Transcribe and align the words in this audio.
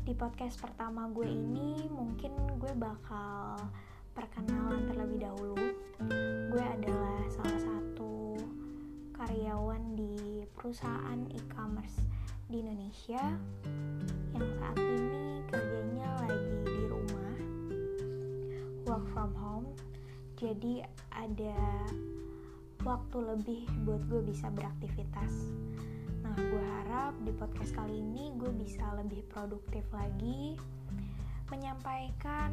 Di 0.00 0.16
podcast 0.16 0.56
pertama 0.64 1.12
gue 1.12 1.28
ini 1.28 1.84
mungkin 1.92 2.32
gue 2.56 2.72
bakal 2.72 3.60
perkenalan 4.16 4.88
terlebih 4.88 5.28
dahulu. 5.28 5.60
Gue 6.48 6.64
adalah 6.64 7.20
salah 7.28 7.60
satu 7.60 8.32
karyawan 9.12 9.92
di 9.92 10.48
perusahaan 10.56 11.20
e-commerce 11.28 12.00
di 12.48 12.64
Indonesia 12.64 13.20
yang 14.32 14.48
saat 14.56 14.80
ini 14.80 15.44
kerjanya 15.52 16.08
lagi 16.24 16.64
di 16.64 16.80
rumah 16.88 17.36
work 18.88 19.04
from 19.12 19.36
home. 19.36 19.68
Jadi 20.40 20.80
ada 21.12 21.84
waktu 22.88 23.18
lebih 23.20 23.68
buat 23.84 24.00
gue 24.08 24.24
bisa 24.24 24.48
beraktivitas 24.48 25.67
gue 26.98 27.06
harap 27.06 27.22
di 27.22 27.30
podcast 27.38 27.72
kali 27.78 28.02
ini 28.02 28.34
gue 28.42 28.50
bisa 28.58 28.82
lebih 28.98 29.22
produktif 29.30 29.86
lagi 29.94 30.58
menyampaikan 31.46 32.50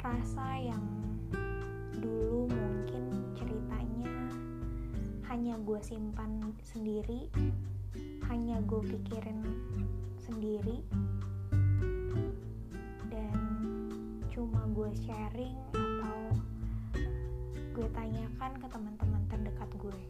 rasa 0.00 0.64
yang 0.64 0.80
dulu 1.92 2.48
mungkin 2.48 3.36
ceritanya 3.36 4.16
hanya 5.28 5.60
gue 5.60 5.76
simpan 5.84 6.56
sendiri 6.64 7.28
hanya 8.32 8.64
gue 8.64 8.80
pikirin 8.80 9.44
sendiri 10.16 10.80
dan 13.12 13.36
cuma 14.32 14.64
gue 14.72 14.88
sharing 15.04 15.60
atau 15.76 16.32
gue 17.76 17.88
tanyakan 17.92 18.56
ke 18.56 18.66
teman-teman 18.72 19.20
terdekat 19.28 19.68
gue 19.76 20.00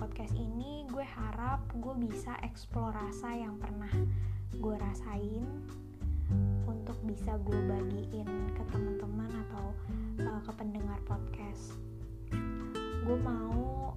podcast 0.00 0.32
ini 0.32 0.88
gue 0.88 1.04
harap 1.04 1.60
gue 1.76 1.92
bisa 2.00 2.32
eksplor 2.40 2.88
rasa 2.88 3.36
yang 3.36 3.60
pernah 3.60 3.92
gue 4.56 4.74
rasain 4.80 5.44
untuk 6.64 6.96
bisa 7.04 7.36
gue 7.44 7.60
bagiin 7.68 8.24
ke 8.56 8.62
teman-teman 8.72 9.28
atau 9.44 9.76
uh, 10.24 10.40
ke 10.40 10.52
pendengar 10.56 10.96
podcast. 11.04 11.76
Gue 13.04 13.18
mau 13.20 13.92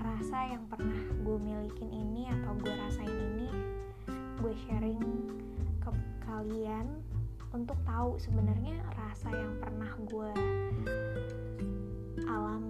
rasa 0.00 0.56
yang 0.56 0.64
pernah 0.72 1.04
gue 1.20 1.36
milikin 1.36 1.92
ini 1.92 2.24
atau 2.40 2.56
gue 2.56 2.72
rasain 2.80 3.12
ini 3.12 3.52
gue 4.40 4.56
sharing 4.64 5.04
ke 5.84 5.90
kalian 6.24 6.96
untuk 7.52 7.76
tahu 7.84 8.16
sebenarnya 8.16 8.80
rasa 8.96 9.28
yang 9.36 9.52
pernah 9.60 9.92
gue 10.00 10.32
alamin 12.24 12.69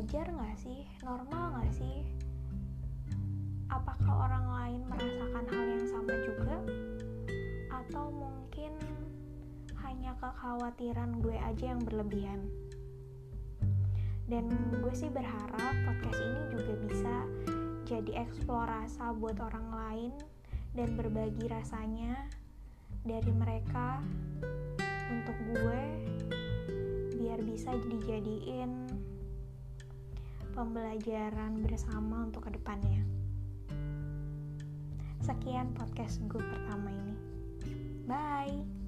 wajar 0.00 0.32
nggak 0.32 0.56
sih? 0.56 0.80
Normal 1.04 1.60
nggak 1.60 1.76
sih? 1.76 2.08
Apakah 3.68 4.32
orang 4.32 4.46
lain 4.48 4.80
merasakan 4.88 5.44
hal 5.44 5.66
yang 5.76 5.86
sama 5.92 6.14
juga? 6.24 6.56
Atau 7.68 8.08
mungkin 8.08 8.72
hanya 9.84 10.16
kekhawatiran 10.16 11.20
gue 11.20 11.36
aja 11.36 11.76
yang 11.76 11.84
berlebihan? 11.84 12.48
Dan 14.24 14.48
gue 14.80 14.92
sih 14.96 15.12
berharap 15.12 15.76
podcast 15.84 16.16
ini 16.16 16.42
juga 16.48 16.72
bisa 16.88 17.14
jadi 17.84 18.24
eksplorasi 18.24 19.04
buat 19.20 19.36
orang 19.36 19.68
lain 19.68 20.12
dan 20.72 20.96
berbagi 20.96 21.44
rasanya 21.44 22.24
dari 23.04 23.36
mereka 23.36 24.00
untuk 25.12 25.36
gue 25.52 25.82
biar 27.20 27.44
bisa 27.44 27.76
dijadiin 27.84 28.88
pembelajaran 30.60 31.64
bersama 31.64 32.28
untuk 32.28 32.44
ke 32.44 32.60
depannya. 32.60 33.00
Sekian 35.24 35.72
podcast 35.72 36.20
gue 36.28 36.36
pertama 36.44 36.92
ini. 36.92 37.16
Bye 38.04 38.79